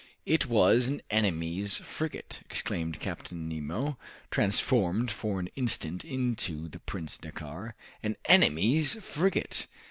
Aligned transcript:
"It 0.25 0.47
was 0.47 0.87
an 0.87 1.03
enemy's 1.11 1.77
frigate," 1.77 2.39
exclaimed 2.49 2.99
Captain 2.99 3.47
Nemo, 3.47 3.99
transformed 4.31 5.11
for 5.11 5.39
an 5.39 5.49
instant 5.55 6.03
into 6.03 6.67
the 6.67 6.79
Prince 6.79 7.17
Dakkar, 7.19 7.75
"an 8.01 8.15
enemy's 8.25 8.95
frigate! 8.95 9.67